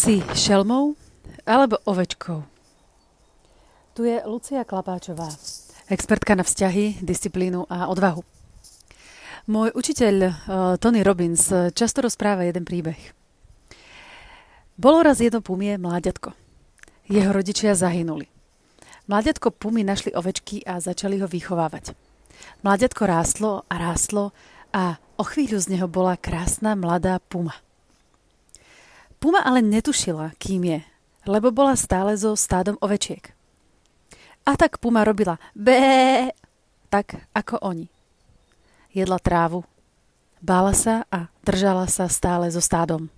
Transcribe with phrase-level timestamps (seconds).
[0.00, 0.96] Si šelmou
[1.44, 2.40] alebo ovečkou?
[3.92, 5.28] Tu je Lucia Klapáčová,
[5.92, 8.24] expertka na vzťahy, disciplínu a odvahu.
[9.44, 10.32] Môj učiteľ uh,
[10.80, 12.96] Tony Robbins často rozpráva jeden príbeh.
[14.80, 16.32] Bolo raz jedno pumie mláďatko.
[17.12, 18.24] Jeho rodičia zahynuli.
[19.04, 21.92] Mláďatko pumy našli ovečky a začali ho vychovávať.
[22.64, 24.32] Mláďatko rástlo a rástlo
[24.72, 27.52] a o chvíľu z neho bola krásna mladá puma.
[29.20, 30.80] Puma ale netušila, kým je,
[31.28, 33.36] lebo bola stále so stádom ovečiek.
[34.48, 36.32] A tak Puma robila bé,
[36.88, 37.92] tak ako oni.
[38.96, 39.68] Jedla trávu,
[40.40, 43.12] bála sa a držala sa stále so stádom.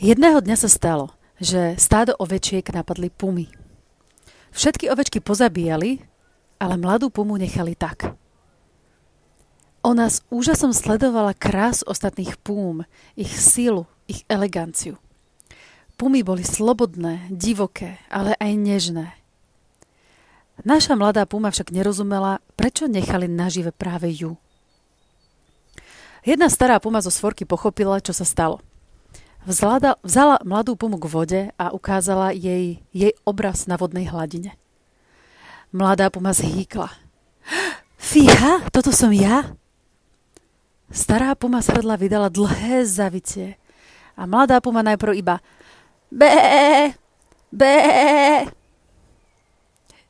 [0.00, 3.52] Jedného dňa sa stalo, že stádo ovečiek napadli pumy.
[4.56, 6.00] Všetky ovečky pozabíjali,
[6.58, 8.16] ale mladú pumu nechali tak.
[9.84, 15.00] Ona s úžasom sledovala krás ostatných púm, ich sílu, ich eleganciu.
[15.94, 19.06] Pumy boli slobodné, divoké, ale aj nežné.
[20.62, 24.38] Naša mladá puma však nerozumela, prečo nechali nažive práve ju.
[26.24, 28.62] Jedna stará puma zo svorky pochopila, čo sa stalo.
[29.44, 34.56] Vzala, vzala mladú pumu k vode a ukázala jej jej obraz na vodnej hladine.
[35.68, 36.88] Mladá puma zhýkla.
[38.00, 39.52] Fíha, toto som ja?
[40.88, 43.60] Stará puma srdla vydala dlhé zavicie
[44.14, 45.42] a mladá puma najprv iba
[46.14, 46.94] bé,
[47.50, 47.76] bé.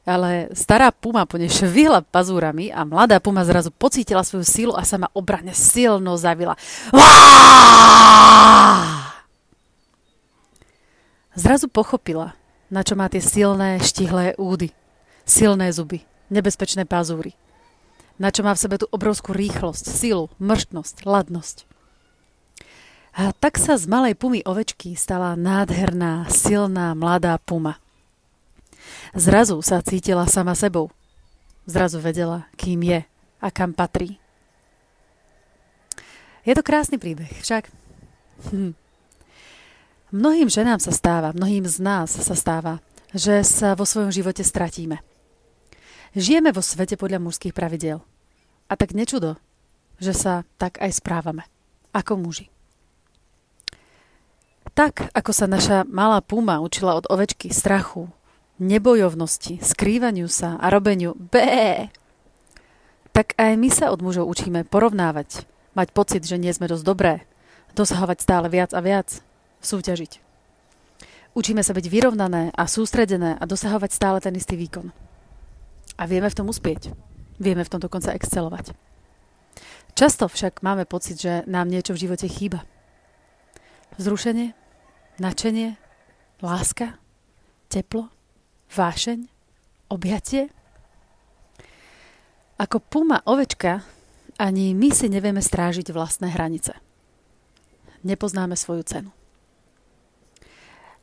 [0.04, 4.84] Ale stará puma po nej švihla pazúrami a mladá puma zrazu pocítila svoju sílu a
[4.84, 6.60] sa ma obrane silno zavila.
[11.34, 12.36] Zrazu pochopila,
[12.68, 14.76] na čo má tie silné, štihlé údy,
[15.24, 17.32] silné zuby, nebezpečné pazúry.
[18.20, 21.66] Na čo má v sebe tú obrovskú rýchlosť, silu, mrštnosť, ladnosť.
[23.14, 27.78] A tak sa z malej pumy ovečky stala nádherná, silná, mladá puma.
[29.14, 30.90] Zrazu sa cítila sama sebou.
[31.62, 33.00] Zrazu vedela, kým je
[33.38, 34.18] a kam patrí.
[36.42, 37.70] Je to krásny príbeh, však.
[38.50, 38.74] Hm.
[40.10, 42.82] Mnohým ženám sa stáva, mnohým z nás sa stáva,
[43.14, 44.98] že sa vo svojom živote stratíme.
[46.18, 48.02] Žijeme vo svete podľa mužských pravidiel.
[48.66, 49.38] A tak nečudo,
[50.02, 51.46] že sa tak aj správame,
[51.94, 52.53] ako muži.
[54.74, 58.10] Tak, ako sa naša malá puma učila od ovečky strachu,
[58.58, 61.94] nebojovnosti, skrývaniu sa a robeniu bé,
[63.14, 65.46] tak aj my sa od mužov učíme porovnávať,
[65.78, 67.22] mať pocit, že nie sme dosť dobré,
[67.78, 69.22] dosahovať stále viac a viac,
[69.62, 70.18] súťažiť.
[71.38, 74.90] Učíme sa byť vyrovnané a sústredené a dosahovať stále ten istý výkon.
[75.94, 76.90] A vieme v tom uspieť.
[77.38, 78.74] Vieme v tom dokonca excelovať.
[79.94, 82.66] Často však máme pocit, že nám niečo v živote chýba.
[83.98, 84.58] Vzrušenie,
[85.14, 85.78] Načenie?
[86.42, 86.98] Láska?
[87.70, 88.10] Teplo?
[88.74, 89.30] Vášeň?
[89.86, 90.50] Objatie?
[92.58, 93.86] Ako puma ovečka,
[94.42, 96.74] ani my si nevieme strážiť vlastné hranice.
[98.02, 99.10] Nepoznáme svoju cenu.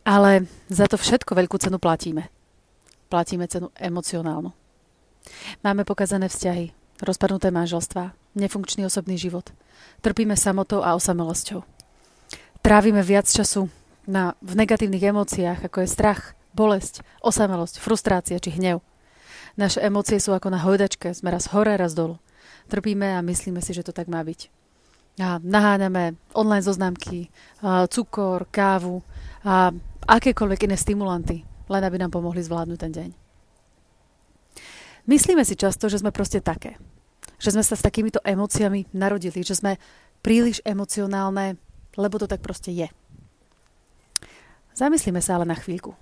[0.04, 2.28] Ale za to všetko veľkú cenu platíme.
[3.08, 4.52] Platíme cenu emocionálnu.
[5.64, 9.56] Máme pokazané vzťahy, rozpadnuté manželstvá, nefunkčný osobný život.
[10.04, 11.64] Trpíme samotou a osamelosťou.
[12.60, 13.72] Trávime viac času
[14.08, 18.84] na, v negatívnych emóciách, ako je strach, bolesť, osamelosť, frustrácia či hnev.
[19.60, 22.20] Naše emócie sú ako na hojdačke, sme raz hore, raz dolu.
[22.72, 24.48] Trpíme a myslíme si, že to tak má byť.
[25.20, 27.28] A naháňame online zoznámky,
[27.92, 29.04] cukor, kávu
[29.44, 29.76] a
[30.08, 33.10] akékoľvek iné stimulanty, len aby nám pomohli zvládnuť ten deň.
[35.12, 36.80] Myslíme si často, že sme proste také.
[37.44, 39.82] Že sme sa s takýmito emóciami narodili, že sme
[40.24, 41.60] príliš emocionálne,
[42.00, 42.88] lebo to tak proste je.
[44.82, 45.94] Zamyslíme sa ale na chvíľku.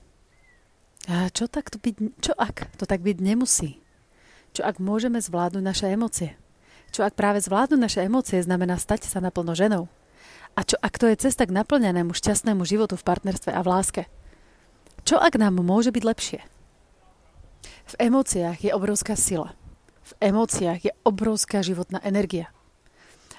[1.12, 3.84] A čo, tak to byť, čo ak to tak byť nemusí?
[4.56, 6.40] Čo ak môžeme zvládnuť naše emócie?
[6.96, 9.92] Čo ak práve zvládnuť naše emócie znamená stať sa naplno ženou?
[10.56, 14.04] A čo ak to je cesta k naplňanému šťastnému životu v partnerstve a v láske?
[15.04, 16.40] Čo ak nám môže byť lepšie?
[17.84, 19.60] V emóciách je obrovská sila.
[20.08, 22.48] V emóciách je obrovská životná energia.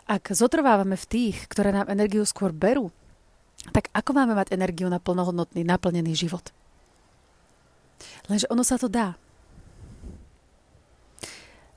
[0.05, 2.93] Ak zotrvávame v tých, ktoré nám energiu skôr berú,
[3.69, 6.49] tak ako máme mať energiu na plnohodnotný, naplnený život?
[8.33, 9.21] Lenže ono sa to dá.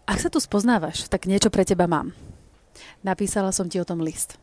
[0.07, 2.15] Ak sa tu spoznávaš, tak niečo pre teba mám.
[3.03, 4.39] Napísala som ti o tom list.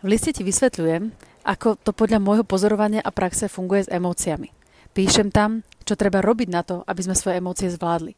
[0.00, 1.12] V liste ti vysvetľujem,
[1.46, 4.50] ako to podľa môjho pozorovania a praxe funguje s emóciami.
[4.92, 8.12] Píšem tam, čo treba robiť na to, aby sme svoje emócie zvládli.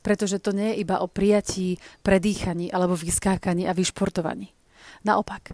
[0.00, 4.48] Pretože to nie je iba o prijatí, predýchaní alebo vyskákaní a vyšportovaní.
[5.04, 5.52] Naopak,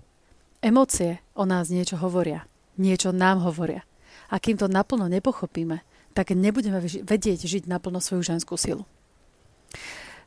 [0.61, 2.45] Emócie o nás niečo hovoria.
[2.77, 3.85] niečo nám hovoria.
[4.29, 5.81] A kým to naplno nepochopíme,
[6.13, 8.85] tak nebudeme vedieť žiť naplno svoju ženskú silu.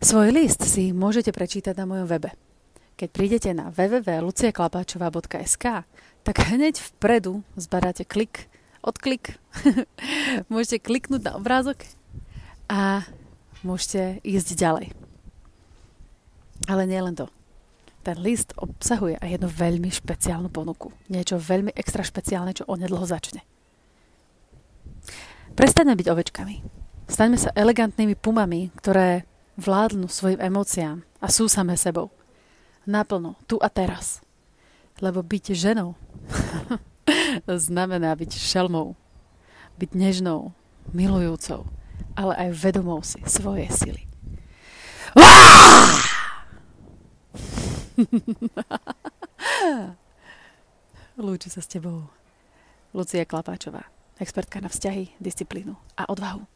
[0.02, 2.34] Svoj list si môžete prečítať na mojom webe.
[2.98, 5.66] Keď prídete na www.luciaklapáčová.sk,
[6.24, 8.50] tak hneď vpredu zbadáte klik,
[8.82, 9.38] odklik,
[10.52, 11.86] môžete kliknúť na obrázok
[12.70, 13.06] a
[13.62, 14.94] môžete ísť ďalej.
[16.70, 17.30] Ale nie len to.
[18.04, 20.92] Ten list obsahuje aj jednu veľmi špeciálnu ponuku.
[21.08, 23.48] Niečo veľmi extra špeciálne, čo onedlho začne.
[25.56, 26.56] Prestaňme byť ovečkami.
[27.08, 29.24] Staňme sa elegantnými pumami, ktoré
[29.56, 32.12] vládnu svojim emóciám a sú samé sebou.
[32.84, 34.20] Naplno, tu a teraz.
[35.00, 35.96] Lebo byť ženou
[37.48, 39.00] znamená byť šelmou.
[39.80, 40.52] Byť nežnou,
[40.92, 41.66] milujúcou,
[42.20, 44.04] ale aj vedomou si svoje sily.
[51.24, 52.10] Lúči sa s tebou
[52.94, 53.90] Lucia Klapáčová,
[54.22, 56.53] expertka na vzťahy, disciplínu a odvahu.